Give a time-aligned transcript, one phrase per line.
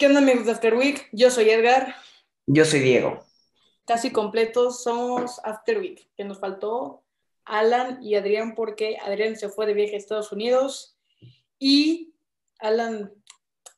[0.00, 1.08] ¿Qué onda amigos de After Week?
[1.12, 1.94] Yo soy Edgar.
[2.46, 3.22] Yo soy Diego.
[3.86, 7.04] Casi completos somos After Week, que nos faltó
[7.44, 10.96] Alan y Adrián porque Adrián se fue de viaje a Estados Unidos
[11.58, 12.14] y
[12.60, 13.12] Alan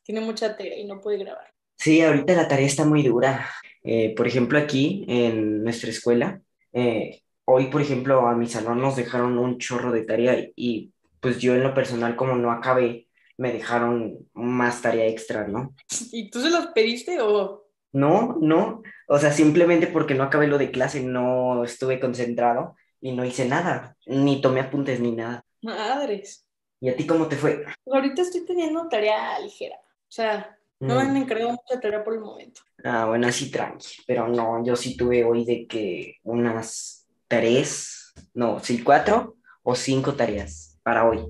[0.03, 1.53] tiene mucha tarea y no puede grabar.
[1.75, 3.49] Sí, ahorita la tarea está muy dura.
[3.83, 8.95] Eh, por ejemplo, aquí en nuestra escuela, eh, hoy, por ejemplo, a mi salón nos
[8.95, 13.09] dejaron un chorro de tarea y pues yo en lo personal, como no acabé,
[13.43, 15.75] me dejaron más tarea extra, ¿no?
[16.13, 17.67] ¿Y tú se los pediste o...?
[17.91, 23.11] No, no, o sea, simplemente porque no acabé lo de clase, no estuve concentrado y
[23.11, 25.43] no hice nada, ni tomé apuntes ni nada.
[25.61, 26.47] Madres.
[26.79, 27.65] ¿Y a ti cómo te fue?
[27.83, 32.13] Pues ahorita estoy teniendo tarea ligera, o sea, no me han encargado mucha tarea por
[32.13, 32.61] el momento.
[32.81, 38.61] Ah, bueno, así tranqui, pero no, yo sí tuve hoy de que unas tres, no,
[38.61, 41.25] sí, cuatro o cinco tareas para hoy.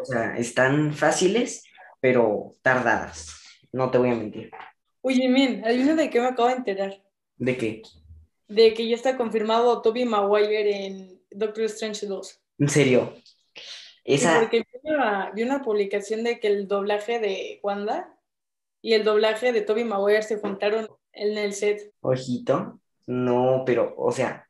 [0.00, 1.64] O sea, están fáciles,
[2.00, 3.28] pero tardadas,
[3.72, 4.50] no te voy a mentir.
[5.00, 7.02] Oye, men, adivina de qué me acabo de enterar.
[7.36, 7.82] ¿De qué?
[8.48, 12.40] De que ya está confirmado Toby Maguire en Doctor Strange 2.
[12.58, 13.14] ¿En serio?
[14.04, 18.16] Esa, porque vi una, vi una publicación de que el doblaje de Wanda
[18.80, 21.92] y el doblaje de Toby Maguire se juntaron en el set.
[22.00, 24.48] ojito, no, pero, o sea,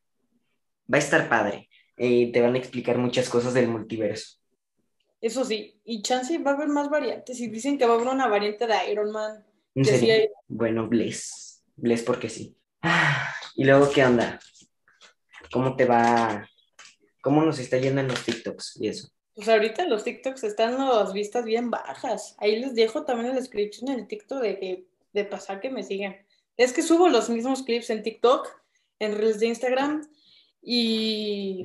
[0.92, 1.68] va a estar padre.
[1.96, 4.41] Eh, te van a explicar muchas cosas del multiverso.
[5.22, 7.40] Eso sí, y chance va a haber más variantes.
[7.40, 9.46] Y dicen que va a haber una variante de Iron Man.
[9.74, 10.14] ¿En sí serio?
[10.14, 11.62] hay- Bueno, bless.
[11.76, 12.54] Bless porque sí.
[12.82, 14.38] Ah, y luego, ¿qué onda?
[15.52, 16.46] ¿Cómo te va?
[17.22, 19.08] ¿Cómo nos está yendo en los TikToks y eso?
[19.34, 22.34] Pues ahorita los TikToks están las vistas bien bajas.
[22.38, 25.82] Ahí les dejo también en la descripción el TikTok de que de pasar que me
[25.84, 26.16] sigan.
[26.56, 28.48] Es que subo los mismos clips en TikTok,
[28.98, 30.06] en Reels de Instagram
[30.62, 31.64] y,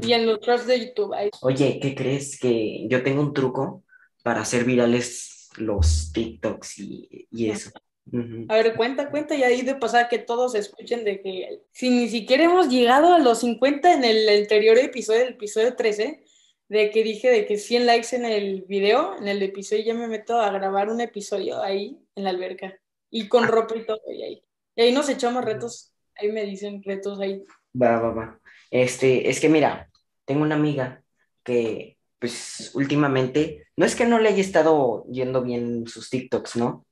[0.00, 1.14] y en los tracks de YouTube.
[1.14, 1.30] Ahí.
[1.42, 2.38] Oye, ¿qué crees?
[2.38, 3.84] Que yo tengo un truco
[4.22, 7.70] para hacer virales los TikToks y, y eso.
[8.12, 8.46] Ujú.
[8.48, 12.08] A ver, cuenta, cuenta y ahí de pasar que todos escuchen de que si ni
[12.08, 16.24] siquiera hemos llegado a los 50 en el anterior episodio, el episodio 13,
[16.68, 20.08] de que dije de que 100 likes en el video, en el episodio ya me
[20.08, 22.78] meto a grabar un episodio ahí en la alberca
[23.10, 24.44] y con ropa y todo y ahí.
[24.76, 27.42] Y ahí nos echamos retos, ahí me dicen retos ahí.
[27.80, 28.40] Va, va, va.
[28.70, 29.87] Este, es que mira,
[30.28, 31.02] tengo una amiga
[31.42, 36.84] que, pues, últimamente, no es que no le haya estado yendo bien sus TikToks, ¿no?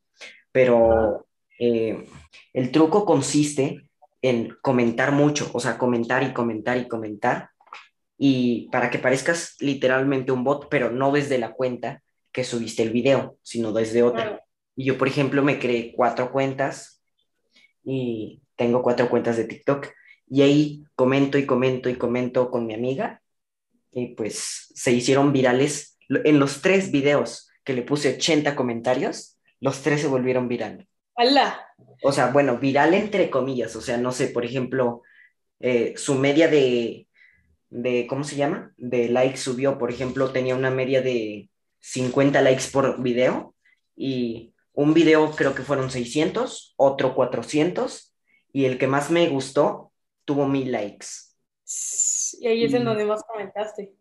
[0.52, 1.26] Pero
[1.58, 2.08] eh,
[2.54, 3.91] el truco consiste
[4.22, 7.50] en comentar mucho, o sea, comentar y comentar y comentar,
[8.16, 12.02] y para que parezcas literalmente un bot, pero no desde la cuenta
[12.32, 14.42] que subiste el video, sino desde otra.
[14.75, 17.02] Y yo, por ejemplo, me creé cuatro cuentas
[17.84, 19.88] y tengo cuatro cuentas de TikTok.
[20.28, 23.20] Y ahí comento y comento y comento con mi amiga.
[23.96, 25.96] Y pues se hicieron virales.
[26.10, 30.86] En los tres videos que le puse 80 comentarios, los tres se volvieron viral.
[31.16, 31.66] ¡Hala!
[32.02, 33.74] O sea, bueno, viral entre comillas.
[33.74, 35.00] O sea, no sé, por ejemplo,
[35.60, 37.08] eh, su media de,
[37.70, 38.74] de, ¿cómo se llama?
[38.76, 39.78] De likes subió.
[39.78, 41.48] Por ejemplo, tenía una media de
[41.80, 43.54] 50 likes por video.
[43.96, 48.14] Y un video creo que fueron 600, otro 400.
[48.52, 49.90] Y el que más me gustó
[50.26, 51.06] tuvo mil likes.
[52.41, 53.94] Y ahí es en donde más comentaste.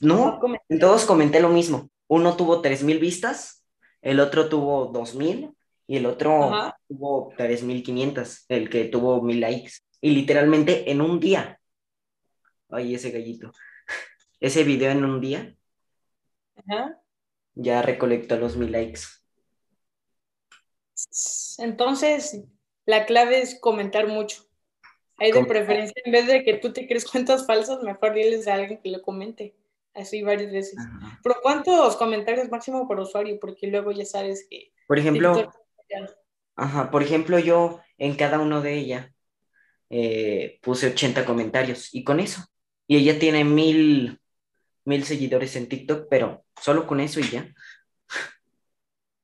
[0.00, 1.90] No, en todos comenté lo mismo.
[2.08, 3.64] Uno tuvo 3000 vistas,
[4.02, 5.54] el otro tuvo 2000
[5.86, 6.80] y el otro Ajá.
[6.88, 9.72] tuvo 3500, el que tuvo mil likes.
[10.00, 11.60] Y literalmente en un día.
[12.68, 13.52] Ay, ese gallito.
[14.40, 15.54] Ese video en un día
[16.56, 16.98] Ajá.
[17.54, 19.00] ya recolectó los mil likes.
[21.58, 22.40] Entonces,
[22.86, 24.44] la clave es comentar mucho.
[25.20, 28.54] Hay de preferencia, en vez de que tú te crees cuentas falsas, mejor diles a
[28.54, 29.54] alguien que lo comente.
[29.92, 30.78] Así varias veces.
[30.78, 31.20] Ajá.
[31.22, 33.38] Pero ¿cuántos comentarios máximo por usuario?
[33.38, 36.16] Porque luego ya sabes que Por ejemplo, TikTok-
[36.56, 39.12] Ajá, por ejemplo, yo en cada uno de ella
[39.90, 42.42] eh, puse 80 comentarios y con eso.
[42.86, 44.20] Y ella tiene mil,
[44.84, 47.52] mil seguidores en TikTok, pero solo con eso y ya.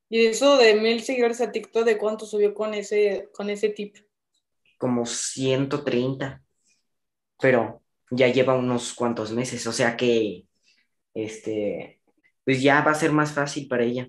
[0.09, 3.97] Y eso de mil seguidores a TikTok, ¿de cuánto subió con ese, con ese tip?
[4.79, 6.43] Como 130,
[7.41, 10.47] pero ya lleva unos cuantos meses, o sea que,
[11.15, 12.01] este,
[12.45, 14.09] pues ya va a ser más fácil para ella.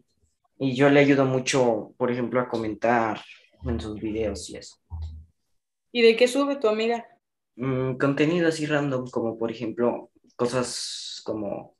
[0.59, 3.21] Y yo le ayudo mucho, por ejemplo, a comentar
[3.63, 4.77] en sus videos y eso.
[5.91, 7.05] ¿Y de qué sube tu amiga?
[7.55, 11.75] Mm, contenido así random, como por ejemplo, cosas como,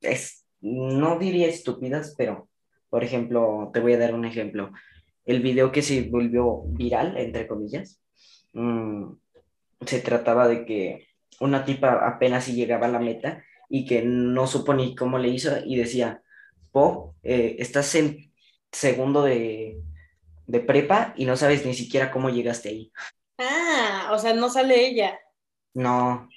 [0.00, 2.48] es, no diría estúpidas, pero
[2.90, 4.70] por ejemplo, te voy a dar un ejemplo.
[5.24, 8.00] El video que se volvió viral, entre comillas,
[8.52, 9.12] mm,
[9.86, 11.08] se trataba de que
[11.40, 15.28] una tipa apenas si llegaba a la meta y que no supo ni cómo le
[15.28, 16.22] hizo y decía,
[16.72, 18.32] Po, eh, estás en
[18.70, 19.78] segundo de,
[20.46, 22.92] de prepa y no sabes ni siquiera cómo llegaste ahí.
[23.38, 25.18] Ah, o sea, no sale ella.
[25.74, 26.28] No,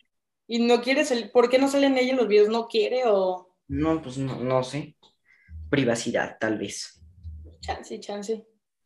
[0.47, 1.31] ¿Y no quiere salir?
[1.31, 2.49] ¿Por qué no salen ella en los videos?
[2.49, 4.95] ¿No quiere o no, pues no, no sé.
[5.69, 7.01] Privacidad, tal vez.
[7.61, 8.45] chance, chance?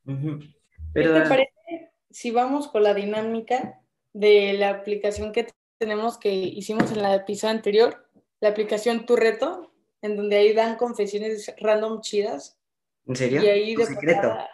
[0.09, 0.47] ¿Qué
[0.93, 3.79] Pero, te parece si vamos con la dinámica
[4.13, 5.47] de la aplicación que
[5.77, 8.09] tenemos que hicimos en la episodio anterior?
[8.41, 9.71] La aplicación Tu Reto,
[10.01, 12.57] en donde ahí dan confesiones random chidas.
[13.05, 13.43] ¿en serio?
[13.43, 14.21] Y ahí Tu de secreto.
[14.21, 14.49] pasada-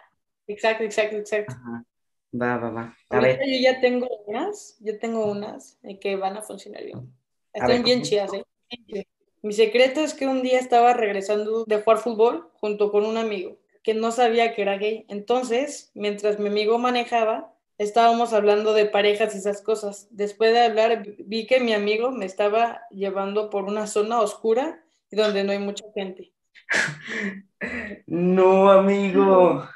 [0.48, 1.54] Exacto, exacto, exacto.
[1.54, 1.84] Ajá.
[2.40, 2.96] Va, va, va.
[3.10, 7.12] A ver, yo ya tengo unas, yo tengo unas eh, que van a funcionar bien.
[7.52, 8.44] Están ver, bien chidas, ¿eh?
[9.42, 13.58] Mi secreto es que un día estaba regresando de jugar fútbol junto con un amigo
[13.86, 15.06] que no sabía que era gay.
[15.08, 20.08] Entonces, mientras mi amigo manejaba, estábamos hablando de parejas y esas cosas.
[20.10, 25.14] Después de hablar, vi- que mi amigo me estaba llevando por una zona oscura y
[25.14, 26.32] donde no hay mucha gente.
[28.08, 29.68] no, amigo.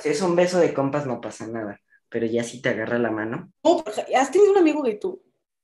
[0.00, 3.12] Si es un beso de compas no pasa nada, pero ya si te agarra la
[3.12, 3.52] mano.
[4.16, 5.22] ¿has tenido un amigo gay tú?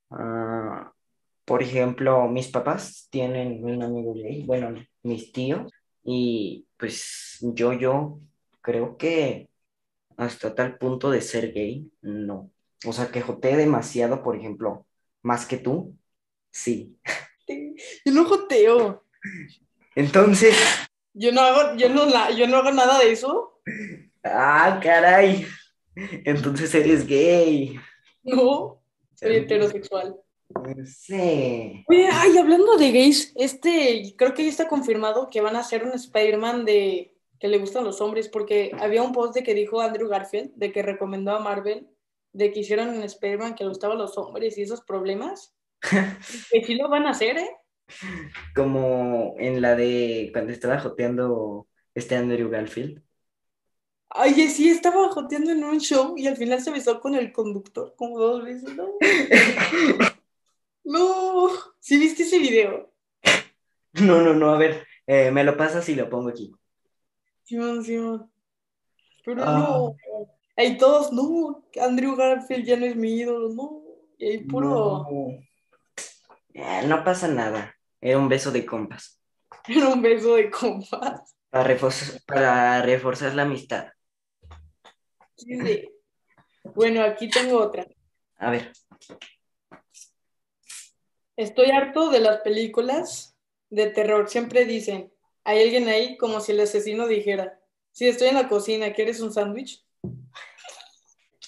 [0.09, 0.89] ah,
[1.43, 4.73] por ejemplo, mis papás tienen un amigo gay, bueno,
[5.03, 5.69] mis tíos,
[6.05, 8.19] y pues yo, yo
[8.61, 9.49] creo que
[10.17, 12.51] hasta tal punto de ser gay, no.
[12.85, 14.85] O sea, que joteé demasiado, por ejemplo,
[15.23, 15.97] más que tú,
[16.51, 16.95] sí.
[18.05, 19.03] Yo no joteo.
[19.95, 20.55] Entonces,
[21.13, 23.59] Yo no hago, yo no, la- yo no hago nada de eso.
[24.23, 25.47] ah, caray.
[25.95, 27.79] Entonces eres gay.
[28.21, 28.79] No,
[29.15, 30.19] soy heterosexual.
[30.49, 31.83] No sé.
[31.87, 35.83] Oye, ay, hablando de gays, este, creo que ya está confirmado que van a hacer
[35.83, 39.81] un Spider-Man de que le gustan los hombres, porque había un post de que dijo
[39.81, 41.87] Andrew Garfield, de que recomendó a Marvel,
[42.31, 45.55] de que hicieron un Spider-Man que le gustaban los hombres y esos problemas.
[46.51, 47.49] Que sí lo van a hacer, ¿eh?
[48.55, 53.01] Como en la de cuando estaba joteando este Andrew Garfield.
[54.09, 57.93] Ay, sí, estaba joteando en un show y al final se besó con el conductor
[57.97, 58.87] como dos veces, ¿no?
[60.85, 61.49] No,
[61.79, 62.91] ¿sí viste ese video?
[63.93, 66.53] No, no, no, a ver, eh, me lo pasas y lo pongo aquí.
[67.43, 68.31] Simón, Simón.
[69.23, 69.57] Pero Ah.
[69.57, 69.95] no.
[70.57, 73.81] Ahí todos, no, Andrew Garfield ya no es mi ídolo, no.
[74.17, 75.29] Y ahí puro, No.
[76.53, 77.75] Eh, no pasa nada.
[77.99, 79.21] Era un beso de compas.
[79.67, 81.35] era un beso de compas.
[81.49, 83.87] Para reforzar, para reforzar la amistad.
[85.35, 85.89] Sí, sí.
[86.63, 87.85] Bueno, aquí tengo otra.
[88.37, 88.71] A ver,
[91.37, 93.35] Estoy harto de las películas
[93.69, 94.29] de terror.
[94.29, 95.11] Siempre dicen,
[95.43, 97.59] hay alguien ahí como si el asesino dijera,
[97.91, 99.83] si estoy en la cocina, ¿quieres un sándwich?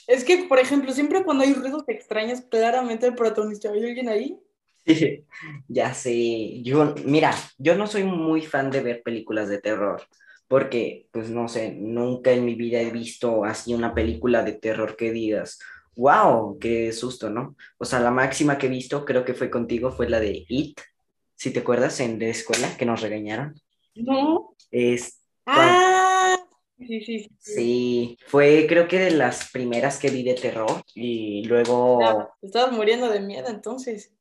[0.08, 4.40] Es que, por ejemplo, siempre cuando hay ruidos extraños, claramente el protagonista, ¿hay alguien ahí?
[5.68, 6.62] ya sé.
[6.64, 10.02] Yo, mira, yo no soy muy fan de ver películas de terror.
[10.48, 14.96] Porque, pues no sé, nunca en mi vida he visto así una película de terror
[14.96, 15.60] que digas,
[15.98, 17.56] wow, qué susto, ¿no?
[17.78, 20.80] O sea, la máxima que he visto, creo que fue contigo, fue la de It,
[21.36, 23.54] si te acuerdas, en de escuela, que nos regañaron.
[23.96, 24.56] No.
[24.72, 26.38] Es, Ah,
[26.78, 27.30] sí, sí, sí.
[27.40, 32.72] sí, fue creo que de las primeras que vi de terror y luego Estaba- Estabas
[32.74, 34.14] muriendo de miedo entonces.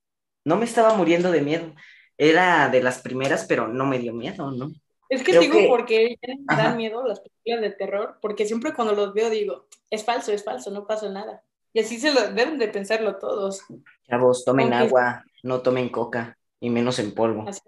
[0.45, 1.75] no me estaba muriendo de miedo.
[2.17, 4.71] Era de las primeras, pero no me dio miedo, ¿no?
[5.09, 6.63] Es que Creo digo que- porque ya me Ajá.
[6.69, 10.43] dan miedo las películas de terror, porque siempre cuando los veo digo, es falso, es
[10.45, 11.43] falso, no pasa nada.
[11.77, 13.61] Y así se lo deben de pensarlo todos.
[14.09, 17.47] Chavos, tomen Aunque- agua, no tomen coca, y menos en polvo.
[17.47, 17.61] Así.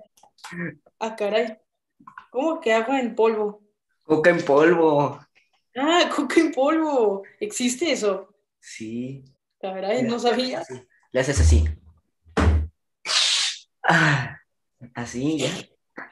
[0.98, 1.58] Ah, caray.
[2.30, 3.60] ¿Cómo que agua en polvo?
[4.04, 5.20] Coca en polvo.
[5.76, 7.22] Ah, coca en polvo.
[7.38, 8.34] ¿Existe eso?
[8.58, 9.26] Sí.
[9.60, 10.62] Caray, no sabía.
[11.12, 11.66] Le haces así.
[13.82, 14.38] Ah,
[14.94, 15.48] así, ya.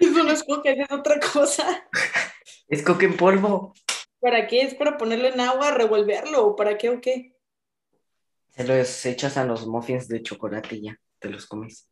[0.00, 1.88] Eso no es coca, es otra cosa.
[2.68, 3.72] Es coca en polvo.
[4.20, 4.60] ¿Para qué?
[4.60, 7.32] ¿Es para ponerlo en agua, revolverlo o para qué o qué?
[8.56, 11.90] Se los echas a los muffins de chocolate y ya, te los comes.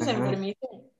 [0.00, 0.10] Ajá.
[0.10, 0.90] enfermito.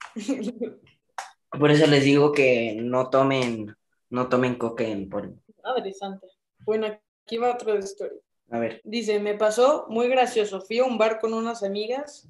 [1.51, 3.75] Por eso les digo que no tomen,
[4.11, 5.41] no tomen coca en polvo.
[5.63, 6.27] Madre santa.
[6.65, 6.87] Bueno,
[7.25, 8.19] aquí va otra historia.
[8.51, 8.81] A ver.
[8.85, 10.61] Dice, me pasó muy gracioso.
[10.61, 12.29] Fui a un bar con unas amigas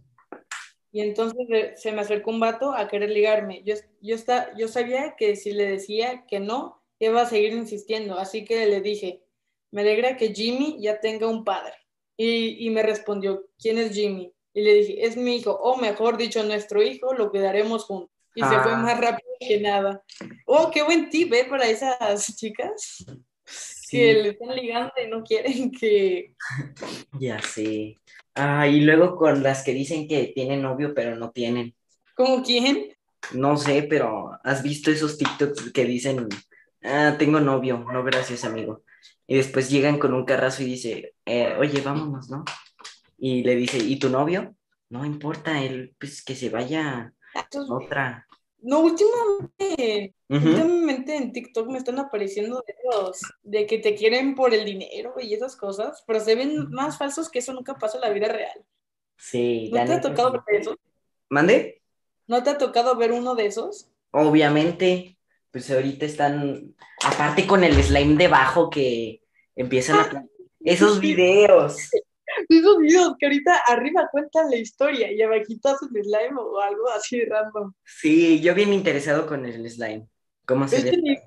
[0.92, 3.62] y entonces se me acercó un vato a querer ligarme.
[3.64, 8.18] Yo, yo, está, yo sabía que si le decía que no, iba a seguir insistiendo.
[8.18, 9.24] Así que le dije,
[9.72, 11.74] me alegra que Jimmy ya tenga un padre.
[12.16, 14.32] Y, y me respondió, ¿quién es Jimmy?
[14.54, 18.10] Y le dije, es mi hijo, o mejor dicho, nuestro hijo, lo cuidaremos juntos.
[18.34, 18.76] Y se fue Ah.
[18.78, 20.02] más rápido que nada.
[20.46, 21.46] Oh, qué buen tip, ¿eh?
[21.48, 23.04] Para esas chicas
[23.90, 26.34] que le están ligando y no quieren que...
[27.20, 27.96] Ya sé.
[28.34, 31.74] Ah, y luego con las que dicen que tienen novio, pero no tienen.
[32.14, 32.94] ¿Cómo quién?
[33.32, 36.28] No sé, pero ¿has visto esos TikToks que dicen,
[36.82, 38.82] ah, tengo novio, no gracias, amigo.
[39.26, 42.44] Y después llegan con un carrazo y dice, eh, oye, vámonos, ¿no?
[43.18, 44.54] Y le dice, ¿y tu novio?
[44.88, 47.12] No importa, él, pues que se vaya
[47.68, 48.26] otra.
[48.60, 54.54] No, últimamente, últimamente en TikTok me están apareciendo de los de que te quieren por
[54.54, 58.02] el dinero y esas cosas, pero se ven más falsos que eso nunca pasa en
[58.02, 58.64] la vida real.
[59.16, 60.76] Sí, ¿No te ha tocado ver eso?
[61.28, 61.82] ¿Mande?
[62.26, 63.88] ¿No te ha tocado ver uno de esos?
[64.10, 65.15] Obviamente,
[65.56, 69.22] pues ahorita están, aparte con el slime debajo que
[69.54, 70.26] empiezan a...
[70.60, 71.78] Esos videos.
[72.50, 77.24] Esos videos que ahorita arriba cuentan la historia y abajito hacen slime o algo así
[77.24, 77.72] random.
[77.86, 80.06] Sí, yo bien interesado con el slime.
[80.44, 81.22] ¿Cómo se ve?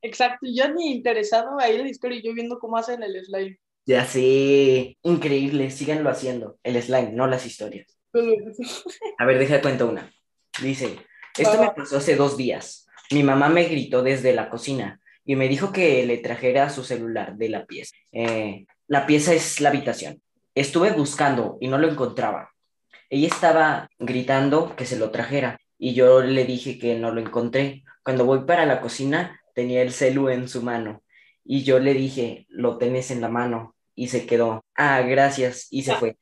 [0.00, 3.58] Exacto, yo ni interesado ahí en la historia y yo viendo cómo hacen el slime.
[3.84, 7.98] Ya sé, increíble, síganlo haciendo, el slime, no las historias.
[9.18, 10.08] A ver, deja cuento una.
[10.62, 10.98] Dice,
[11.36, 12.81] esto me pasó hace dos días.
[13.12, 17.36] Mi mamá me gritó desde la cocina y me dijo que le trajera su celular
[17.36, 17.94] de la pieza.
[18.10, 20.22] Eh, la pieza es la habitación.
[20.54, 22.50] Estuve buscando y no lo encontraba.
[23.10, 27.84] Ella estaba gritando que se lo trajera y yo le dije que no lo encontré.
[28.02, 31.02] Cuando voy para la cocina tenía el celu en su mano
[31.44, 34.64] y yo le dije, lo tenés en la mano y se quedó.
[34.74, 36.16] Ah, gracias y se fue.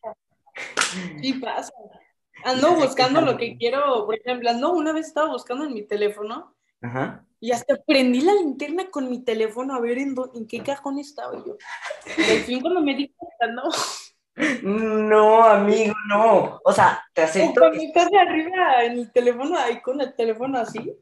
[1.20, 1.72] Sí pasa.
[2.44, 6.54] Ando buscando lo que quiero, por ejemplo, no, una vez estaba buscando en mi teléfono
[6.82, 7.24] Ajá.
[7.40, 11.34] y hasta prendí la linterna con mi teléfono a ver en, en qué cajón estaba
[11.44, 11.56] yo.
[12.06, 13.62] Al fin cuando me di cuenta, no.
[14.62, 16.60] No, amigo, no.
[16.64, 17.60] O sea, te acepto.
[17.60, 20.96] Cuando estás de arriba en el teléfono, ahí con el teléfono así,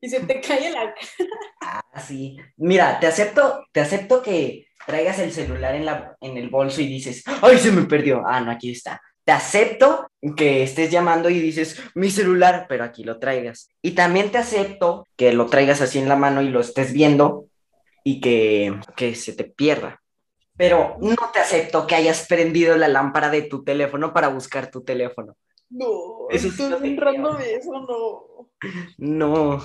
[0.00, 0.96] y se te cae la cara.
[1.94, 2.36] Ah, sí.
[2.56, 6.86] Mira, te acepto, te acepto que traigas el celular en, la, en el bolso y
[6.88, 8.22] dices, ¡ay, se me perdió!
[8.26, 9.00] Ah, no, aquí está.
[9.24, 13.68] Te acepto que estés llamando y dices, mi celular, pero aquí lo traigas.
[13.82, 17.46] Y también te acepto que lo traigas así en la mano y lo estés viendo
[18.04, 20.02] y que, que se te pierda
[20.56, 24.82] pero no te acepto que hayas prendido la lámpara de tu teléfono para buscar tu
[24.82, 25.36] teléfono.
[25.70, 26.68] No, eso estoy
[27.18, 28.50] no eso, no.
[28.98, 29.62] No,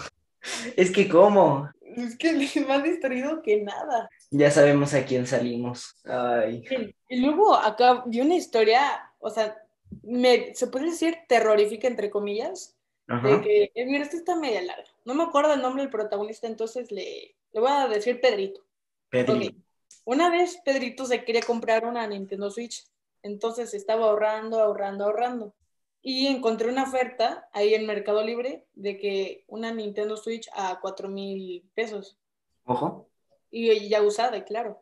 [0.76, 1.70] es que ¿cómo?
[1.82, 2.34] Es que
[2.68, 4.10] más distraído que nada.
[4.32, 5.96] Ya sabemos a quién salimos.
[6.06, 6.64] Ay.
[7.10, 9.58] Y luego acá vi una historia, o sea,
[10.04, 12.76] me, se puede decir terrorífica, entre comillas,
[13.08, 14.90] de que, eh, mira, esta está media larga.
[15.06, 18.62] No me acuerdo el nombre del protagonista, entonces le, le voy a decir Pedrito.
[19.10, 19.58] Pedrito.
[20.04, 22.86] Una vez Pedrito se quería comprar una Nintendo Switch,
[23.24, 25.54] entonces estaba ahorrando, ahorrando, ahorrando.
[26.02, 31.10] Y encontré una oferta ahí en Mercado Libre de que una Nintendo Switch a 4
[31.10, 32.18] mil pesos.
[32.66, 33.10] Ojo.
[33.50, 34.82] Y ya usada, claro.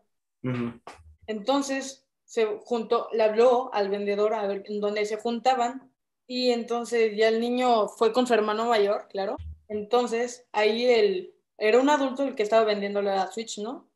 [1.25, 5.91] Entonces se juntó, le habló al vendedor a ver en dónde se juntaban.
[6.27, 9.37] Y entonces ya el niño fue con su hermano mayor, claro.
[9.67, 13.87] Entonces ahí él era un adulto el que estaba vendiendo la Switch, ¿no?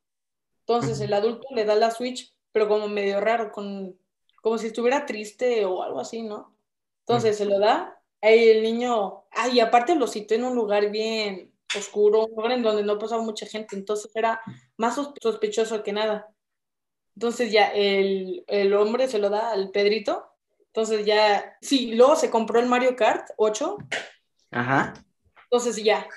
[0.61, 3.97] Entonces el adulto le da la Switch, pero como medio raro, con,
[4.41, 6.55] como si estuviera triste o algo así, ¿no?
[7.01, 11.51] Entonces se lo da, ahí el niño, ay, aparte lo citó en un lugar bien
[11.75, 14.41] oscuro, un lugar en donde no pasaba mucha gente, entonces era
[14.77, 16.31] más sospechoso que nada.
[17.19, 20.31] Entonces ya el, el hombre se lo da al Pedrito,
[20.67, 23.75] entonces ya, sí, luego se compró el Mario Kart 8.
[24.51, 24.93] Ajá.
[25.43, 26.07] Entonces ya,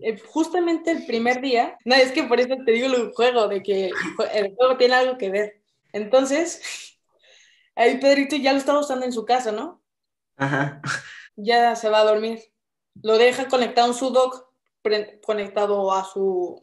[0.00, 3.62] eh, justamente el primer día, no, es que por eso te digo el juego, de
[3.62, 3.90] que
[4.34, 5.62] el juego tiene algo que ver.
[5.94, 6.60] Entonces,
[7.74, 9.82] ahí Pedrito ya lo estaba usando en su casa, ¿no?
[10.36, 10.82] Ajá.
[11.36, 12.38] Ya se va a dormir.
[13.02, 14.52] Lo deja conectado en su dock,
[15.22, 16.60] conectado a su,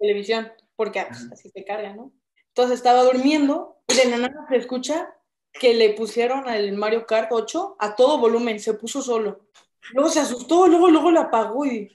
[0.00, 2.12] televisión, porque pues, así se carga, ¿no?
[2.60, 5.16] Entonces estaba durmiendo y de la nada se escucha
[5.50, 9.46] que le pusieron al Mario Kart 8 a todo volumen, se puso solo.
[9.94, 11.90] Luego se asustó, luego, luego lo apagó y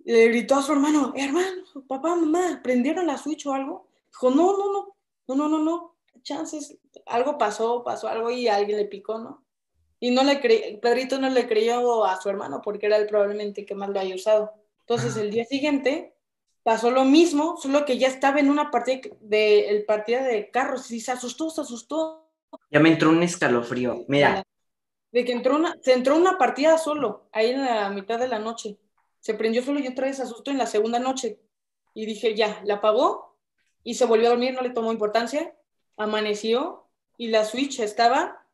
[0.00, 3.86] le gritó a su hermano, hermano, papá, mamá, ¿prendieron la Switch o algo?
[4.08, 4.96] Dijo, no, no, no,
[5.28, 9.44] no, no, no, no, chances, algo pasó, pasó algo y alguien le picó, ¿no?
[10.00, 13.64] Y no le cre Pedrito no le creyó a su hermano porque era el probablemente
[13.64, 14.50] que más lo haya usado.
[14.80, 16.13] Entonces el día siguiente
[16.64, 20.90] pasó lo mismo, solo que ya estaba en una partida de, el partida de carros
[20.90, 22.28] y se asustó, se asustó.
[22.72, 24.42] Ya me entró un escalofrío, mira.
[25.12, 28.40] De que entró una, se entró una partida solo, ahí en la mitad de la
[28.40, 28.78] noche
[29.24, 31.40] se prendió solo y otra vez asustó en la segunda noche.
[31.94, 33.38] Y dije, ya, la apagó
[33.82, 35.56] y se volvió a dormir, no le tomó importancia.
[35.96, 38.46] Amaneció y la Switch estaba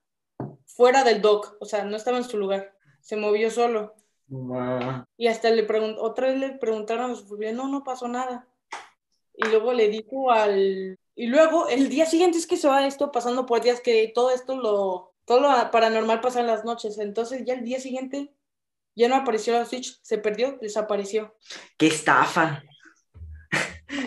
[0.66, 2.72] fuera del dock, o sea, no estaba en su lugar.
[3.00, 3.96] Se movió solo.
[5.16, 8.46] Y hasta le preguntó, otra vez le preguntaron a su familia, no, no pasó nada.
[9.34, 10.98] Y luego le dijo al...
[11.14, 14.30] Y luego, el día siguiente es que se va esto pasando por días que todo
[14.30, 15.12] esto lo...
[15.24, 16.98] Todo lo paranormal pasa en las noches.
[16.98, 18.32] Entonces ya el día siguiente
[18.96, 21.34] ya no apareció la Switch, se perdió, desapareció.
[21.76, 22.62] ¡Qué estafa!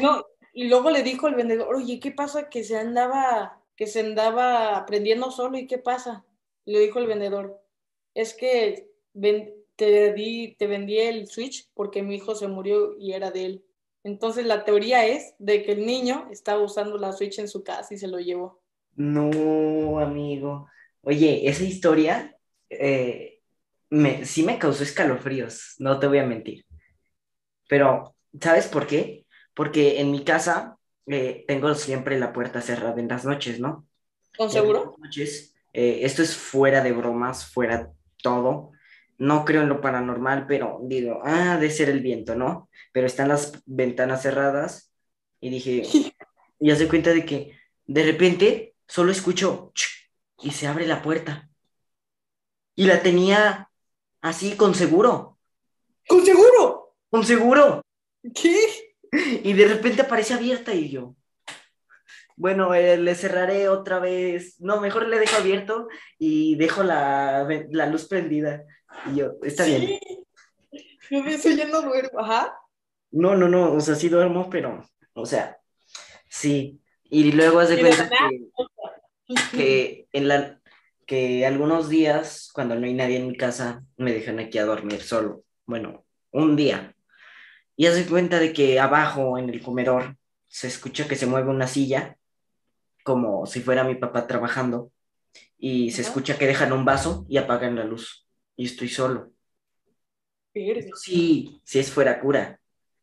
[0.01, 4.01] No, y luego le dijo el vendedor, oye, ¿qué pasa que se andaba, que se
[4.01, 6.25] andaba aprendiendo solo y qué pasa?
[6.65, 7.61] Y le dijo el vendedor,
[8.13, 8.89] es que
[9.85, 13.65] te, di, te vendí el Switch porque mi hijo se murió y era de él.
[14.03, 17.93] Entonces la teoría es de que el niño estaba usando la Switch en su casa
[17.93, 18.61] y se lo llevó.
[18.95, 20.67] No, amigo.
[21.01, 22.37] Oye, esa historia
[22.69, 23.41] eh,
[23.89, 26.65] me, sí me causó escalofríos, no te voy a mentir.
[27.67, 29.25] Pero, ¿sabes por qué?
[29.53, 33.87] Porque en mi casa eh, tengo siempre la puerta cerrada en las noches, ¿no?
[34.37, 34.95] ¿Con seguro?
[34.97, 38.72] noches, eh, esto es fuera de bromas, fuera todo.
[39.23, 42.69] No creo en lo paranormal, pero digo, ah, de ser el viento, ¿no?
[42.91, 44.91] Pero están las ventanas cerradas
[45.39, 45.83] y dije,
[46.59, 49.71] y hace cuenta de que de repente solo escucho
[50.41, 51.49] y se abre la puerta.
[52.75, 53.69] Y la tenía
[54.19, 55.39] así, con seguro.
[56.05, 56.97] ¿Con seguro?
[57.09, 57.81] Con seguro.
[58.35, 58.57] ¿Qué?
[59.43, 61.15] Y de repente aparece abierta y yo.
[62.35, 64.59] Bueno, eh, le cerraré otra vez.
[64.59, 65.87] No, mejor le dejo abierto
[66.17, 67.47] y dejo la,
[67.89, 68.65] luz prendida.
[69.11, 69.99] Y yo, está bien.
[71.09, 72.57] Eso ya no duermo, ajá.
[73.11, 74.83] No, no, no, o sea, sí duermo, pero,
[75.13, 75.57] o sea,
[76.27, 76.81] sí.
[77.03, 78.09] Y luego hace cuenta
[79.51, 80.59] que, en la,
[81.05, 85.01] que algunos días, cuando no hay nadie en mi casa, me dejan aquí a dormir
[85.03, 85.43] solo.
[85.65, 86.95] Bueno, un día.
[87.75, 91.67] Y hace cuenta de que abajo en el comedor se escucha que se mueve una
[91.67, 92.17] silla,
[93.03, 94.91] como si fuera mi papá trabajando,
[95.57, 98.22] y se escucha que dejan un vaso y apagan la luz.
[98.55, 99.31] Y estoy solo.
[100.53, 102.59] Sí, si es fuera cura,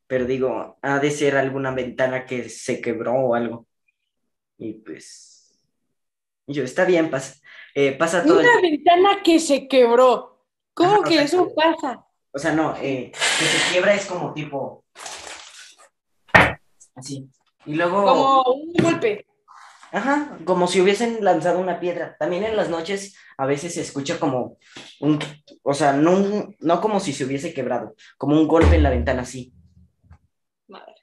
[0.06, 3.66] pero digo, ha de ser alguna ventana que se quebró o algo.
[4.56, 5.58] Y pues,
[6.46, 7.40] yo, está bien, pasa,
[7.74, 8.38] eh, pasa todo.
[8.38, 10.44] Una ventana que se quebró.
[10.74, 12.04] ¿Cómo que eso pasa?
[12.32, 14.84] O sea, no, eh, que se quiebra es como tipo.
[16.94, 17.28] Así.
[17.66, 18.04] Y luego.
[18.04, 19.26] Como un golpe.
[19.92, 22.16] Ajá, como si hubiesen lanzado una piedra.
[22.18, 24.58] También en las noches a veces se escucha como
[25.00, 25.18] un,
[25.62, 29.22] o sea, no, no como si se hubiese quebrado, como un golpe en la ventana
[29.22, 29.52] así.
[30.68, 30.94] Madre.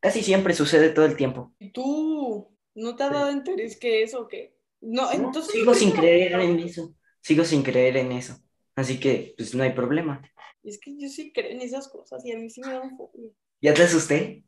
[0.00, 1.54] Casi siempre sucede todo el tiempo.
[1.58, 4.56] ¿Y tú no te has dado interés que eso o qué?
[4.80, 5.52] No, entonces...
[5.52, 8.36] Sigo sin creer en eso, sigo sin creer en eso.
[8.76, 10.22] Así que, pues no hay problema.
[10.62, 12.96] Es que yo sí creo en esas cosas y a mí sí me da un
[12.96, 13.18] poco.
[13.60, 14.44] ¿Ya te asusté?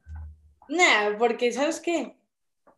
[0.69, 2.17] Nah, porque ¿sabes qué?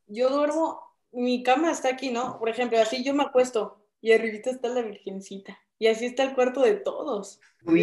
[0.06, 0.80] Yo duermo,
[1.12, 2.38] mi cama está aquí, ¿no?
[2.38, 5.58] Por ejemplo, así yo me acuesto y arribita está la virgencita.
[5.78, 7.40] Y así está el cuarto de todos.
[7.64, 7.74] Tú,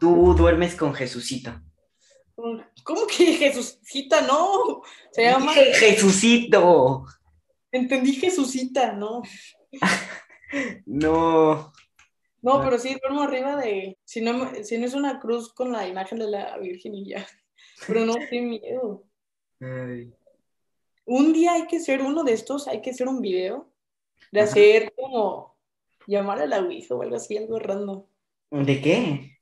[0.00, 1.60] tú duermes con Jesucito.
[2.84, 4.20] ¿Cómo que Jesucita?
[4.22, 5.52] No, se llama...
[5.54, 7.04] Jesucito.
[7.72, 9.22] Entendí Jesucita, no.
[10.86, 11.72] no.
[12.42, 13.98] No, pero sí duermo arriba de.
[14.04, 17.26] Si no, si no es una cruz con la imagen de la Virgen y ya.
[17.86, 19.02] Pero no, qué miedo.
[21.06, 23.70] Un día hay que hacer uno de estos, hay que hacer un video
[24.32, 25.56] de hacer como
[26.08, 28.04] llamar a la Ouija o algo así, algo random.
[28.50, 29.38] ¿De qué?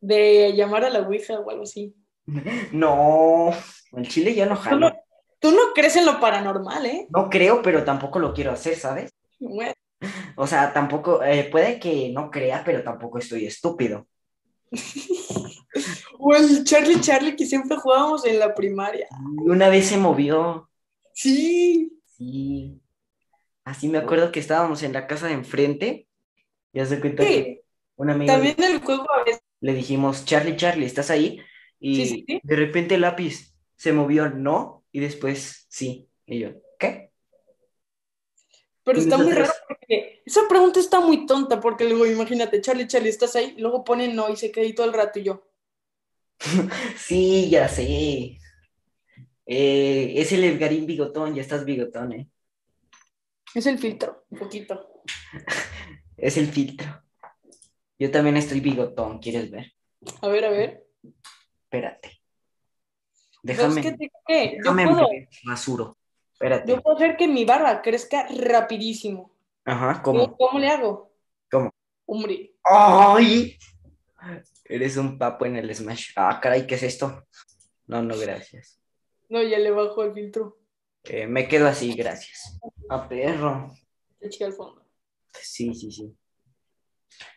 [0.00, 1.94] De llamar a la Ouija o algo así.
[2.72, 3.50] No,
[3.92, 4.92] el chile ya no jalo.
[5.40, 7.06] Tú no, crees en lo paranormal, ¿eh?
[7.10, 9.12] No creo, pero tampoco lo quiero hacer, ¿sabes?
[10.36, 14.06] O sea, tampoco, eh, puede que no crea, pero tampoco estoy estúpido.
[16.18, 19.08] o el Charlie Charlie que siempre jugábamos en la primaria.
[19.44, 20.67] Una vez se movió.
[21.18, 22.00] Sí.
[22.04, 22.80] Sí.
[23.64, 26.06] Así me acuerdo que estábamos en la casa de enfrente.
[26.72, 27.64] Ya se cuenta que
[27.96, 28.34] una amiga.
[28.34, 29.42] También el juego a veces.
[29.60, 31.40] Le dijimos, Charlie, Charlie, ¿estás ahí?
[31.80, 36.08] Y de repente el lápiz se movió, no, y después sí.
[36.24, 37.10] Y yo, ¿qué?
[38.84, 43.10] Pero está muy raro porque esa pregunta está muy tonta porque luego imagínate, Charlie, Charlie,
[43.10, 45.42] estás ahí, luego pone no y se queda ahí todo el rato y yo.
[46.96, 48.38] sí, ya sé.
[49.50, 52.28] Eh, es el Edgarín bigotón, ya estás bigotón, ¿eh?
[53.54, 55.02] Es el filtro, un poquito.
[56.18, 57.02] es el filtro.
[57.98, 59.72] Yo también estoy bigotón, ¿quieres ver?
[60.20, 60.86] A ver, a ver.
[61.64, 62.20] Espérate.
[63.42, 63.80] Déjame.
[64.26, 64.58] ¿qué?
[64.58, 65.08] Déjame puedo...
[65.44, 65.96] rasuro.
[66.66, 69.32] Yo puedo hacer que mi barba crezca rapidísimo.
[69.64, 70.36] Ajá, ¿cómo?
[70.36, 71.10] ¿Cómo le hago?
[71.50, 71.72] ¿Cómo?
[72.04, 72.52] Hombre.
[72.62, 73.58] ¡Ay!
[74.66, 76.12] Eres un papo en el Smash.
[76.16, 77.26] Ah, caray, ¿qué es esto?
[77.86, 78.77] No, no, gracias.
[79.28, 80.58] No, ya le bajo el filtro.
[81.04, 82.58] Eh, me quedo así, gracias.
[82.88, 83.70] A perro.
[84.20, 84.84] Eché al fondo.
[85.32, 86.16] Sí, sí, sí.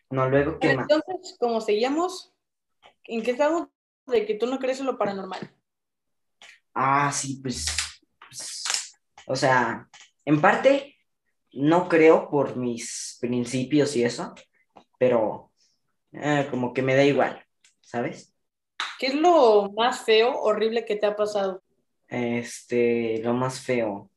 [0.09, 0.87] No, luego, ¿qué más?
[0.89, 2.33] Entonces, como seguíamos,
[3.05, 3.67] ¿en qué estamos
[4.07, 5.53] de que tú no crees en lo paranormal?
[6.73, 7.65] Ah, sí, pues
[9.25, 9.87] o sea,
[10.25, 10.97] en parte
[11.53, 14.33] no creo por mis principios y eso,
[14.97, 15.51] pero
[16.11, 17.45] eh, como que me da igual,
[17.81, 18.35] ¿sabes?
[18.99, 21.63] ¿Qué es lo más feo, horrible que te ha pasado?
[22.11, 24.11] Este, lo más feo.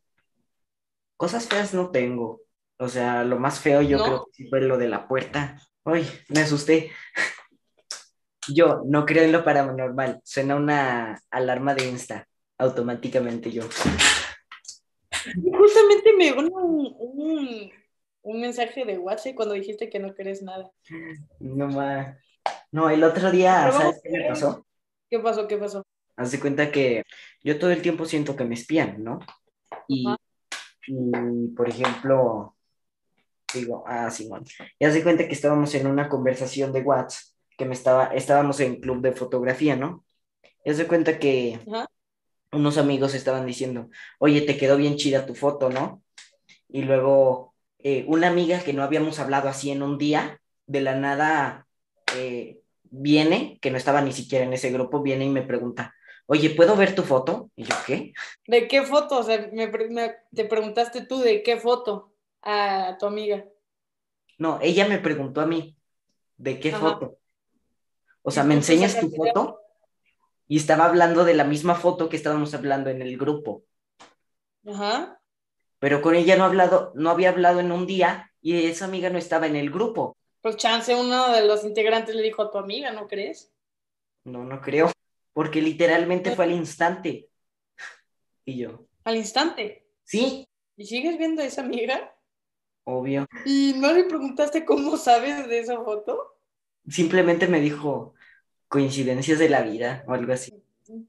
[1.17, 2.43] Cosas feas no tengo.
[2.77, 4.05] O sea, lo más feo yo ¿No?
[4.05, 5.57] creo que sí fue lo de la puerta.
[5.85, 6.91] Ay, me asusté.
[8.53, 10.21] Yo no creo en lo paranormal.
[10.23, 12.29] Suena una alarma de Insta
[12.59, 13.63] automáticamente yo.
[15.23, 17.73] Justamente me un, un,
[18.21, 20.71] un mensaje de WhatsApp cuando dijiste que no querés nada.
[21.39, 22.19] No más.
[22.71, 24.67] No, el otro día, ¿sabes qué me pasó?
[25.09, 25.49] ¿Qué pasó?
[25.49, 25.87] ¿Qué pasó?
[26.17, 27.03] Haz de cuenta que
[27.43, 29.21] yo todo el tiempo siento que me espían, ¿no?
[29.89, 30.07] Y,
[31.57, 32.57] por ejemplo,
[33.53, 34.45] digo, ah, Simón,
[34.79, 38.61] y haz de cuenta que estábamos en una conversación de WhatsApp, que me estaba, estábamos
[38.61, 40.05] en club de fotografía, ¿no?
[40.65, 41.61] Y haz de cuenta que
[42.53, 46.03] unos amigos estaban diciendo, oye, te quedó bien chida tu foto, ¿no?
[46.69, 50.95] Y luego eh, una amiga que no habíamos hablado así en un día, de la
[50.95, 51.67] nada
[52.17, 55.95] eh, viene, que no estaba ni siquiera en ese grupo, viene y me pregunta,
[56.27, 57.51] oye, ¿puedo ver tu foto?
[57.57, 58.13] Y yo, ¿qué?
[58.47, 59.19] ¿De qué foto?
[59.19, 59.69] O sea, me,
[60.35, 63.45] te preguntaste tú de qué foto a tu amiga.
[64.39, 65.77] No, ella me preguntó a mí,
[66.37, 66.79] ¿de qué Ajá.
[66.79, 67.19] foto?
[68.23, 69.61] O sea, ¿me enseñas tu foto?
[70.49, 73.65] Y estaba hablando de la misma foto que estábamos hablando en el grupo,
[74.67, 75.21] Ajá.
[75.79, 79.19] pero con ella no, hablado, no había hablado en un día y esa amiga no
[79.19, 80.17] estaba en el grupo.
[80.43, 83.51] Pues chance uno de los integrantes le dijo a tu amiga, ¿no crees?
[84.25, 84.91] No, no creo,
[85.35, 87.29] porque literalmente fue al instante.
[88.47, 89.87] Y yo, Al instante.
[90.05, 92.15] sí, ¿Y sigues viendo a esa amiga?
[92.85, 93.27] obvio.
[93.47, 96.39] ¿Y no le preguntaste cómo sabes de esa foto?
[96.89, 98.15] Simplemente me dijo
[98.69, 100.53] coincidencias de la vida o algo así.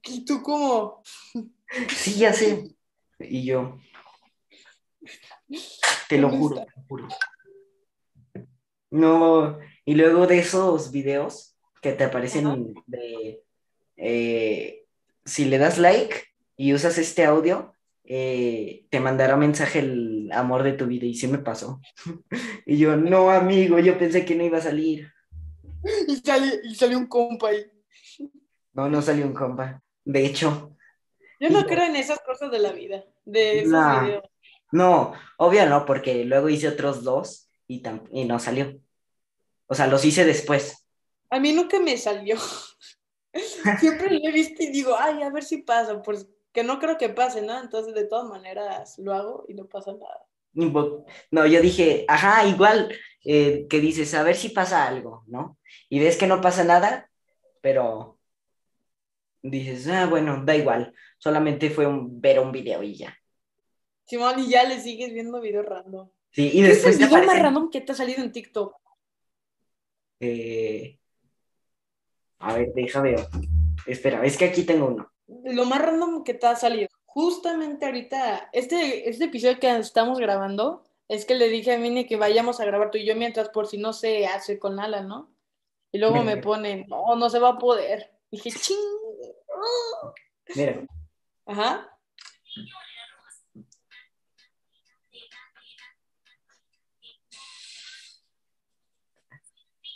[0.04, 1.04] ¿Y tú cómo?
[1.90, 2.76] Sí, ya sé.
[3.20, 3.80] Y yo,
[6.08, 7.08] te lo ¿Dónde juro, te lo juro.
[8.92, 12.58] No, y luego de esos videos que te aparecen Ajá.
[12.88, 13.44] de,
[13.98, 14.86] eh,
[15.26, 16.24] si le das like
[16.58, 21.28] y usas este audio, eh, te mandará mensaje el amor de tu vida y sí
[21.28, 21.80] me pasó.
[22.68, 25.08] Y yo, no, amigo, yo pensé que no iba a salir.
[26.08, 27.64] Y sale, y sale un compa ahí.
[28.74, 29.82] No, no salió un compa.
[30.04, 30.76] De hecho,
[31.40, 34.04] Yo no Y creo en esas cosas de la vida, de esos Nah.
[34.04, 34.24] videos.
[34.72, 38.80] no, obvio no, porque luego hice otros dos y, y no salió.
[39.68, 40.86] O sea, los hice después.
[41.30, 42.38] A mí nunca me salió.
[43.80, 46.98] Siempre lo he visto y digo, ay, a ver si pasa, pues que no creo
[46.98, 47.60] que pase, ¿no?
[47.60, 50.26] Entonces, de todas maneras, lo hago y no pasa nada.
[51.32, 52.96] No, yo dije, ajá, igual,
[53.26, 55.58] eh, que dices, a ver si pasa algo, ¿no?
[55.90, 57.10] Y ves que no pasa nada,
[57.60, 58.18] pero
[59.42, 63.18] dices, ah, bueno, da igual, solamente fue un, ver un video y ya.
[64.06, 66.10] Simón, y ya le sigues viendo videos random.
[66.32, 68.76] Sí, y ¿Qué es el después video más random que te ha salido en TikTok?
[70.22, 71.00] eh,
[72.46, 73.28] a ver, deja ver.
[73.88, 75.12] Espera, es que aquí tengo uno.
[75.46, 76.90] Lo más random que te ha salido.
[77.06, 82.18] Justamente ahorita, este, este episodio que estamos grabando, es que le dije a Mini que
[82.18, 85.34] vayamos a grabar tú y yo mientras por si no se hace con Alan, ¿no?
[85.92, 88.12] Y luego me ponen, no, no se va a poder.
[88.30, 88.78] Dije, ching.
[90.56, 90.86] Mira,
[91.48, 91.98] Ajá.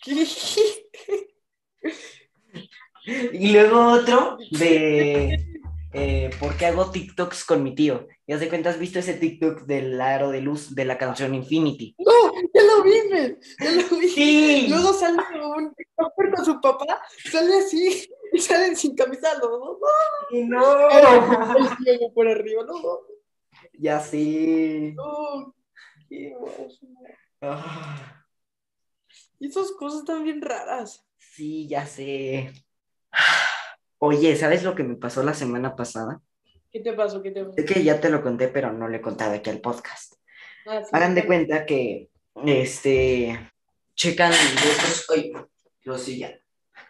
[0.02, 0.89] ¿Qué dijiste?
[3.40, 5.46] Y luego otro de
[5.94, 8.08] eh, ¿por qué hago TikToks con mi tío?
[8.28, 11.96] Ya se cuenta, ¿has visto ese TikTok del aro de luz de la canción Infinity?
[11.98, 14.08] No, ya lo vi, men, ya lo vi.
[14.10, 14.68] Sí.
[14.70, 15.18] Luego sale
[15.58, 19.78] un TikToker con su papá, sale así y salen sin camisa los dos.
[20.46, 20.90] No.
[20.90, 22.76] El ciego por arriba, no,
[23.74, 24.94] Ya sí.
[24.96, 25.56] no.
[26.08, 26.36] Qué.
[27.42, 28.26] Ah,
[29.40, 31.04] Y esas cosas están bien raras.
[31.18, 32.52] sí, ya sé.
[33.98, 36.22] Oye, ¿sabes lo que me pasó la semana pasada?
[36.72, 37.22] ¿Qué te pasó?
[37.22, 37.56] ¿Qué te pasó?
[37.56, 40.14] Sé que ya te lo conté, pero no le he contado aquí al podcast.
[40.66, 41.48] Ah, sí, Hagan de cuéntame.
[41.56, 42.10] cuenta que,
[42.46, 43.52] este,
[43.96, 45.34] checan de estos, ay,
[45.84, 46.40] lo ya.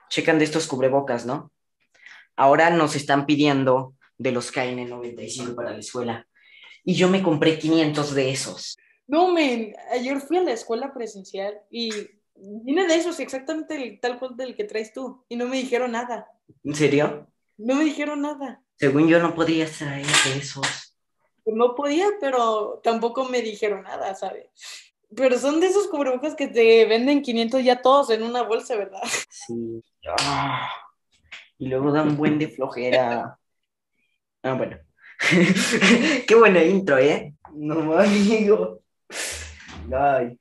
[0.09, 1.51] Checan de estos cubrebocas, ¿no?
[2.35, 6.27] Ahora nos están pidiendo de los KN95 para la escuela.
[6.83, 8.77] Y yo me compré 500 de esos.
[9.07, 11.91] No, men, ayer fui a la escuela presencial y
[12.41, 15.91] vine de esos exactamente el, tal cual del que traes tú y no me dijeron
[15.91, 16.27] nada.
[16.63, 17.27] ¿En serio?
[17.57, 18.61] No me dijeron nada.
[18.77, 20.95] Según yo no podría traer de esos.
[21.45, 24.47] No podía, pero tampoco me dijeron nada, ¿sabes?
[25.15, 29.01] Pero son de esos cubrebocas que te venden 500 ya todos en una bolsa, ¿verdad?
[29.29, 29.83] Sí.
[30.19, 30.69] Ah,
[31.57, 33.37] y luego da un buen de flojera.
[34.43, 34.77] Ah, bueno.
[36.27, 37.33] Qué buena intro, ¿eh?
[37.53, 38.81] No, amigo.
[39.91, 40.37] Ay.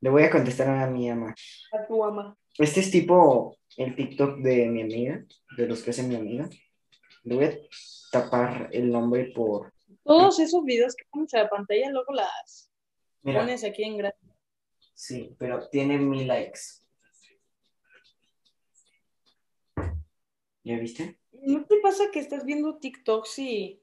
[0.00, 1.34] Le voy a contestar a mi ama.
[1.72, 2.36] A tu ama.
[2.58, 5.24] Este es tipo el TikTok de mi amiga,
[5.56, 6.48] de los que hace mi amiga.
[7.24, 7.58] Le voy a
[8.10, 9.72] tapar el nombre por...
[10.04, 12.70] Todos esos videos que pones a la pantalla, luego las
[13.22, 14.18] Mira, pones aquí en grande.
[14.94, 16.60] sí, pero tiene mil likes.
[20.64, 21.18] ¿Ya viste?
[21.32, 23.82] ¿No te pasa que estás viendo TikToks y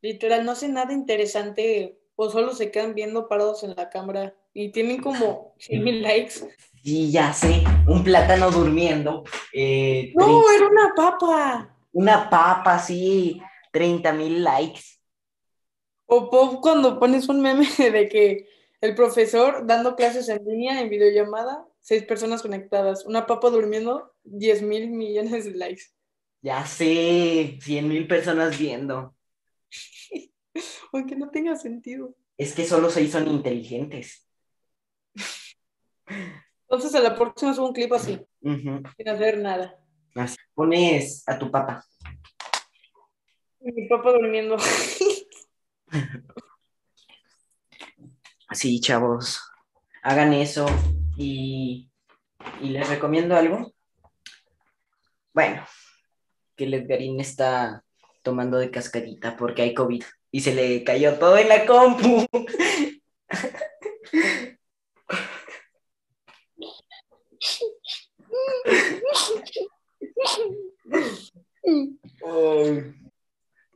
[0.00, 4.70] literal no hacen nada interesante o solo se quedan viendo parados en la cámara y
[4.70, 6.34] tienen como 100 mil likes?
[6.82, 7.64] Sí, ya sé.
[7.86, 9.24] Un plátano durmiendo.
[9.52, 11.76] eh, No, era una papa.
[11.92, 13.40] Una papa, sí.
[13.72, 14.80] 30 mil likes.
[16.06, 18.46] O pop cuando pones un meme de que
[18.80, 24.62] el profesor dando clases en línea en videollamada, seis personas conectadas, una papa durmiendo, 10
[24.62, 25.84] mil millones de likes.
[26.42, 27.58] Ya sé.
[27.62, 29.14] 100 mil personas viendo.
[30.92, 32.14] Aunque no tenga sentido.
[32.36, 34.23] Es que solo seis son inteligentes.
[36.62, 39.78] Entonces a la próxima subo un clip así, sin hacer nada.
[40.14, 40.36] Así.
[40.54, 41.84] Pones a tu papá.
[43.60, 44.56] Mi papa durmiendo.
[48.52, 49.40] Sí, chavos.
[50.02, 50.66] Hagan eso.
[51.16, 51.90] Y,
[52.60, 53.72] y les recomiendo algo.
[55.32, 55.66] Bueno,
[56.54, 57.82] que el Edgarín está
[58.22, 62.26] tomando de cascarita porque hay COVID y se le cayó todo en la compu.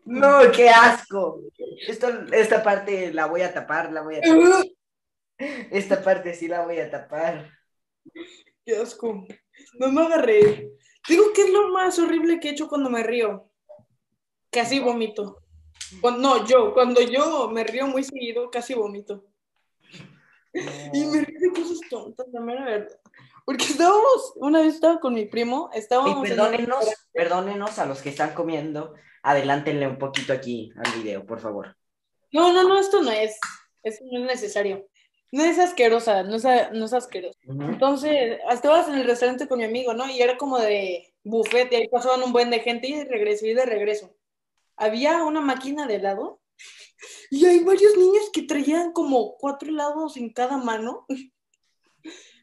[0.04, 1.42] No, qué asco.
[1.86, 4.64] Esto, esta parte la voy a tapar, la voy a tapar.
[5.70, 7.50] Esta parte sí la voy a tapar.
[8.64, 9.26] Qué asco.
[9.78, 10.70] No me haga reír.
[11.08, 13.50] Digo que es lo más horrible que he hecho cuando me río.
[14.50, 15.42] Casi vomito.
[16.00, 19.24] Cuando- no, yo, cuando yo me río muy seguido, casi vomito.
[20.52, 23.00] Y me río de cosas tontas, la mera verdad.
[23.48, 26.84] Porque estábamos, una vez estaba con mi primo, estábamos un perdónenos,
[27.14, 28.92] perdónenos a los que están comiendo.
[29.22, 31.74] Adelántenle un poquito aquí al video, por favor.
[32.30, 33.38] No, no, no, esto no es.
[33.82, 34.86] Esto no es necesario.
[35.32, 37.38] No es asquerosa, no es, no es asquerosa.
[37.48, 40.06] Entonces, estabas en el restaurante con mi amigo, ¿no?
[40.10, 43.46] Y era como de buffet, y ahí pasaban un buen de gente y de regreso,
[43.46, 44.14] y de regreso.
[44.76, 46.42] Había una máquina de helado
[47.30, 51.06] y hay varios niños que traían como cuatro helados en cada mano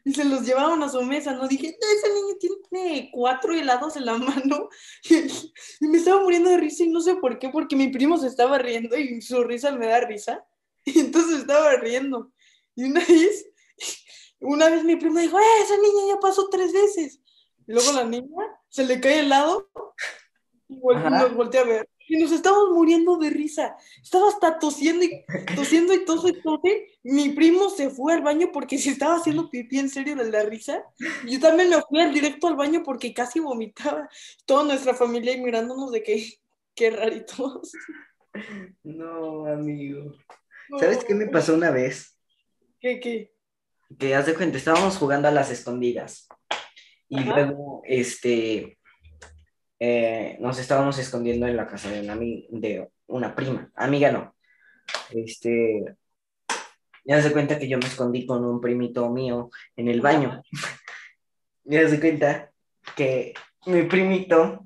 [0.06, 1.48] y se los llevaban a su mesa, ¿no?
[1.48, 4.68] Dije, "No, ese niño tiene cuatro helados en la mano
[5.80, 8.28] y, me estaba muriendo de risa y no sé por qué, porque mi primo se
[8.28, 10.46] estaba riendo y su risa me da risa
[10.84, 12.32] y entonces estaba riendo.
[12.76, 13.46] Y una vez,
[14.38, 17.20] una vez mi primo dijo, ¡eh, esa niña ya pasó tres veces!
[17.66, 19.68] Y luego la niña se le cae el helado
[20.68, 21.10] y vol- Ajá.
[21.10, 21.88] nos voltea a ver.
[22.08, 23.76] Y nos estábamos muriendo de risa.
[24.02, 25.24] Estaba hasta tosiendo y
[25.56, 26.98] tosiendo y tose y tose.
[27.02, 30.42] Mi primo se fue al baño porque se estaba haciendo pipí en serio de la
[30.44, 30.84] risa.
[31.24, 34.08] Y yo también me fui al directo al baño porque casi vomitaba.
[34.44, 36.32] Toda nuestra familia ahí mirándonos de que,
[36.74, 37.72] qué raritos.
[38.82, 40.14] No, amigo.
[40.78, 42.18] ¿Sabes qué me pasó una vez?
[42.80, 43.32] ¿Qué, qué?
[43.98, 46.28] Que haz de cuenta, estábamos jugando a las escondidas.
[47.08, 47.34] Y Ajá.
[47.34, 48.75] luego, este,
[49.78, 53.70] eh, nos estábamos escondiendo en la casa de una, de una prima.
[53.74, 54.34] Amiga no.
[55.10, 55.84] Este,
[57.04, 60.42] ya se cuenta que yo me escondí con un primito mío en el baño.
[61.68, 62.52] Ya se cuenta
[62.94, 63.34] que
[63.66, 64.60] mi primito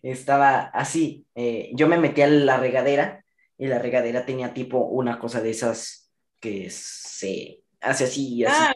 [0.00, 1.26] estaba así.
[1.34, 3.24] eh, yo me metí a la regadera
[3.58, 8.54] y la regadera tenía tipo una cosa de esas que se hace así y así,
[8.62, 8.74] Ah,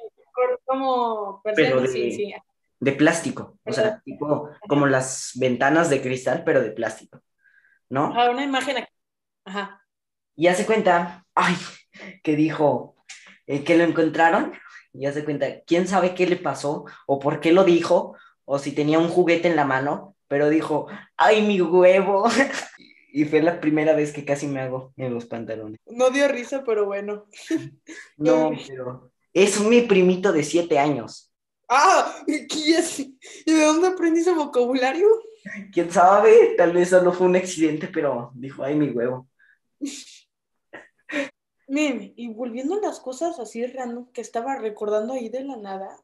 [0.64, 2.34] como Pero de- sí, sí.
[2.80, 3.58] De plástico.
[3.64, 7.20] O sea, tipo como las ventanas de cristal, pero de plástico.
[7.88, 8.06] ¿No?
[8.06, 8.92] Ajá, una imagen aquí.
[9.44, 9.82] Ajá.
[10.36, 11.56] Y hace cuenta, ay,
[12.22, 12.96] que dijo
[13.46, 14.52] eh, que lo encontraron.
[14.92, 18.72] Y hace cuenta, quién sabe qué le pasó o por qué lo dijo, o si
[18.72, 20.86] tenía un juguete en la mano, pero dijo,
[21.16, 22.28] ay, mi huevo.
[23.10, 25.80] Y fue la primera vez que casi me hago en los pantalones.
[25.86, 27.24] No dio risa, pero bueno.
[28.18, 31.27] No, pero es mi primito de siete años.
[31.68, 32.14] Ah.
[32.26, 35.09] ¿Y de dónde aprendí ese vocabulario?
[35.72, 39.28] Quién sabe, tal vez solo fue un accidente, pero dijo, ay, mi huevo.
[41.68, 46.02] Miren, y volviendo a las cosas así random que estaba recordando ahí de la nada,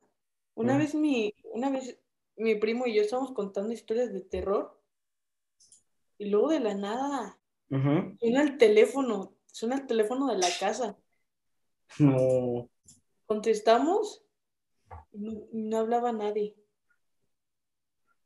[0.55, 0.79] una Mm.
[0.79, 1.98] vez mi, una vez
[2.37, 4.79] mi primo y yo estábamos contando historias de terror
[6.18, 7.38] y luego de la nada
[8.20, 10.96] suena el teléfono, suena el teléfono de la casa.
[11.98, 12.68] No.
[13.27, 14.23] Contestamos
[15.12, 16.54] no, hablaba nadie.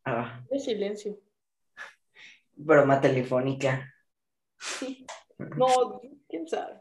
[0.05, 1.19] Ah, De silencio.
[2.57, 3.95] broma telefónica.
[5.57, 6.81] No, quién sabe.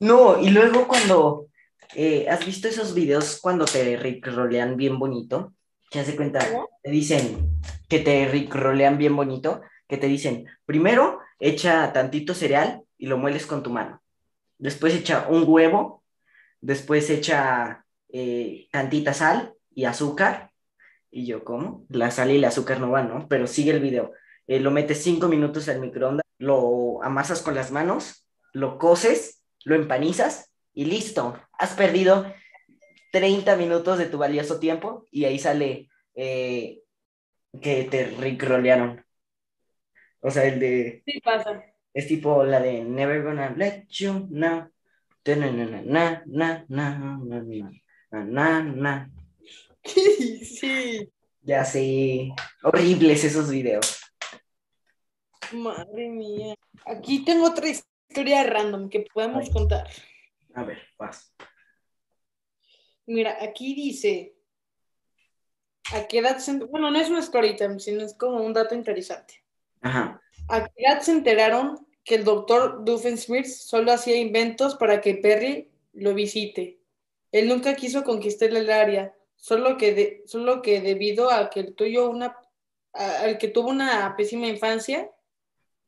[0.00, 1.46] No, y luego cuando
[1.94, 5.54] eh, has visto esos videos cuando te rolean bien bonito,
[5.90, 6.68] que hace cuenta, ¿Cómo?
[6.82, 7.50] te dicen
[7.88, 13.46] que te rolean bien bonito, que te dicen, primero echa tantito cereal y lo mueles
[13.46, 14.02] con tu mano.
[14.58, 16.02] Después echa un huevo,
[16.60, 17.85] después echa
[18.18, 20.50] eh, tantita sal y azúcar.
[21.10, 21.84] Y yo, ¿cómo?
[21.90, 23.28] La sal y el azúcar no van, ¿no?
[23.28, 24.12] Pero sigue el video.
[24.46, 29.74] Eh, lo metes cinco minutos al microondas, lo amasas con las manos, lo coces, lo
[29.74, 31.38] empanizas y listo.
[31.58, 32.32] Has perdido
[33.12, 36.80] 30 minutos de tu valioso tiempo y ahí sale eh,
[37.60, 39.04] que te ricrolearon.
[40.20, 41.02] O sea, el de...
[41.04, 41.62] Sí, pasa.
[41.92, 44.30] Es tipo la de Never Gonna Let You Know.
[44.30, 44.70] Na,
[45.34, 47.70] na, na, na, na, na, na.
[50.42, 51.08] Sí.
[51.42, 52.30] Ya sé.
[52.64, 54.00] Horribles esos videos.
[55.52, 56.56] Madre mía.
[56.84, 59.88] Aquí tengo otra historia random que podemos contar.
[60.54, 61.32] A ver, vas.
[63.06, 64.34] Mira, aquí dice.
[65.94, 66.52] ¿A qué edad se...
[66.58, 69.44] Bueno, no es una story time, sino es como un dato interesante.
[69.82, 70.20] Ajá.
[70.48, 75.70] ¿A qué edad se enteraron que el doctor Doofenshmirtz solo hacía inventos para que Perry
[75.92, 76.75] lo visite?
[77.38, 81.74] Él nunca quiso conquistar el área, solo que, de- solo que debido a que el
[81.74, 82.36] tuyo una,
[82.92, 85.10] a- al que tuvo una pésima infancia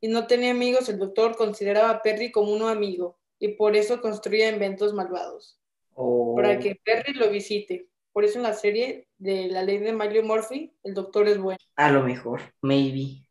[0.00, 4.00] y no tenía amigos, el doctor consideraba a Perry como un amigo y por eso
[4.00, 5.58] construía inventos malvados
[5.94, 6.34] O...
[6.36, 7.88] para que Perry lo visite.
[8.12, 11.58] Por eso en la serie de la ley de Mario Murphy, el doctor es bueno.
[11.76, 13.24] A lo mejor, maybe.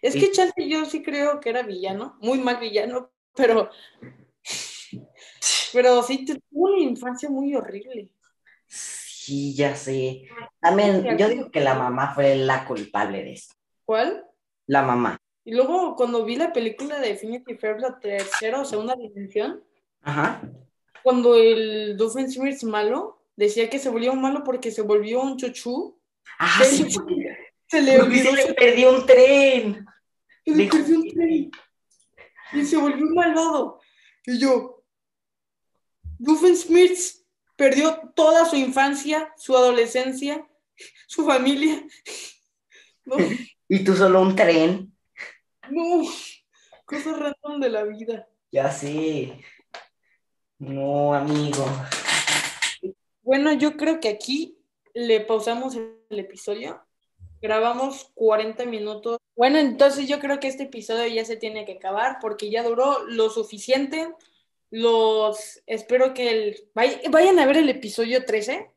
[0.00, 3.68] Es que Chance yo sí creo que era villano, muy mal villano, pero
[5.72, 8.10] pero sí tuvo una infancia muy horrible.
[8.66, 10.28] Sí, ya sé.
[10.60, 13.54] También, yo digo que la mamá fue la culpable de esto.
[13.84, 14.24] ¿Cuál?
[14.66, 15.18] La mamá.
[15.44, 19.62] Y luego cuando vi la película de Infinity Fair, la tercera o segunda dimensión,
[20.02, 20.40] Ajá.
[21.02, 25.98] cuando el Doofenshmirtz malo decía que se volvió malo porque se volvió un chuchú,
[26.38, 26.88] Ah, Sí,
[27.68, 29.84] se le olvidó se le perdió un tren.
[30.44, 31.50] le dijo- perdió un tren
[32.52, 33.80] y se volvió un malvado.
[34.26, 34.71] Y yo,
[36.22, 37.24] Doofenshmirtz
[37.56, 40.46] perdió toda su infancia, su adolescencia,
[41.06, 41.84] su familia.
[43.04, 43.16] No,
[43.68, 44.96] Y tú solo un tren.
[45.68, 46.04] no,
[46.84, 48.28] cosas random de la vida.
[48.52, 49.40] Ya sé.
[50.60, 51.66] No, amigo.
[53.22, 54.56] Bueno, yo creo que aquí
[54.94, 56.80] le pausamos el episodio.
[57.40, 59.18] Grabamos 40 minutos.
[59.34, 63.02] Bueno, entonces yo creo que este episodio ya se tiene que acabar porque ya duró
[63.08, 64.14] lo suficiente.
[64.72, 68.72] Los espero que el vay- vayan a ver el episodio 13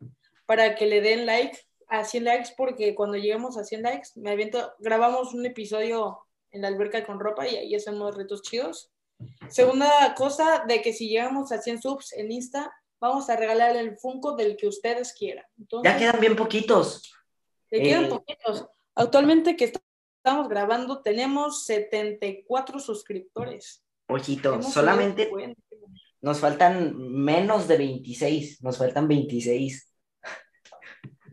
[0.46, 4.32] para que le den like a 100 likes porque cuando lleguemos a 100 likes me
[4.32, 6.20] aviento grabamos un episodio
[6.52, 8.92] en la alberca con ropa y ahí hacemos retos chidos.
[9.48, 13.98] Segunda cosa de que si llegamos a 100 subs en Insta vamos a regalar el
[13.98, 15.46] Funko del que ustedes quieran.
[15.58, 17.10] Entonces, Ya quedan bien poquitos.
[17.70, 18.68] quedan eh, poquitos.
[18.96, 19.72] Actualmente que
[20.26, 23.82] estamos grabando tenemos 74 suscriptores.
[24.08, 25.32] Ojito, solamente
[26.26, 28.64] nos faltan menos de 26.
[28.64, 29.94] Nos faltan 26.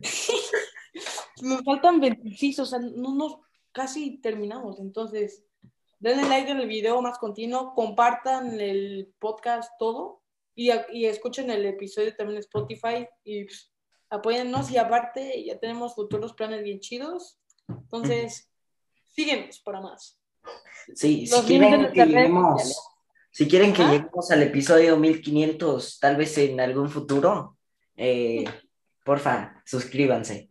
[1.41, 3.39] Nos faltan 26, o sea, no nos
[3.73, 4.79] casi terminamos.
[4.79, 5.45] Entonces,
[5.99, 10.23] denle like en el video más continuo, compartan el podcast todo
[10.55, 13.73] y, y escuchen el episodio también en Spotify y pues,
[14.09, 17.41] apóyennos y aparte ya tenemos futuros planes bien chidos.
[17.67, 18.49] Entonces,
[19.09, 20.21] síguenos para más.
[20.95, 22.03] Sí, si Los quieren que
[23.33, 27.57] si quieren que lleguemos al episodio 1500, tal vez en algún futuro,
[27.97, 28.45] eh,
[29.05, 30.51] porfa, suscríbanse.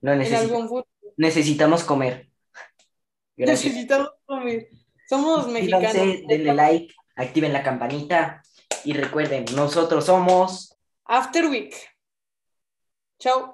[0.00, 0.84] No necesitamos,
[1.16, 2.28] necesitamos comer.
[3.36, 3.72] Gracias.
[3.72, 4.68] Necesitamos comer.
[5.08, 5.92] Somos mexicanos.
[6.28, 8.40] Denle like, activen la campanita
[8.84, 11.74] y recuerden, nosotros somos After Week.
[13.18, 13.52] Chao.